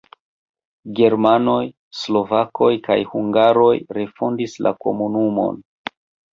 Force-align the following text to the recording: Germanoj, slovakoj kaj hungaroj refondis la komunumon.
Germanoj, 0.99 1.65
slovakoj 1.99 2.71
kaj 2.89 2.99
hungaroj 3.13 3.71
refondis 4.01 4.59
la 4.69 4.75
komunumon. 4.89 5.65